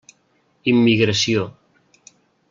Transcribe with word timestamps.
Immigració. 0.71 1.43